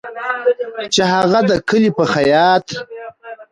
[0.93, 2.65] چې هغه د کلي په خیاط